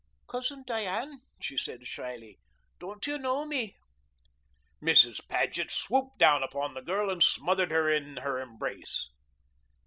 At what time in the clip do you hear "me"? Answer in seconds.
3.45-3.77